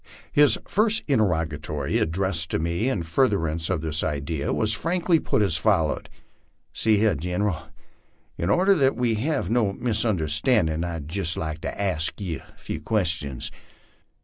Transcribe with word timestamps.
His 0.31 0.57
first 0.67 1.03
interrogatory, 1.07 1.99
addressed 1.99 2.49
to 2.49 2.57
me 2.57 2.89
in 2.89 3.03
furtherance 3.03 3.69
of 3.69 3.81
this 3.81 4.03
idea, 4.03 4.51
was 4.51 4.73
frankly 4.73 5.19
put 5.19 5.43
as 5.43 5.57
follows:" 5.57 6.05
See 6.73 6.97
hyar, 6.97 7.13
Gineral, 7.13 7.67
in 8.35 8.49
order 8.49 8.73
that 8.73 8.95
we 8.95 9.13
hev 9.13 9.51
no 9.51 9.73
misonderstandin', 9.73 10.83
I'd 10.83 11.07
jest 11.07 11.37
like 11.37 11.61
to 11.61 11.79
ask 11.79 12.19
ye 12.19 12.37
a 12.39 12.53
few 12.57 12.81
questions." 12.81 13.51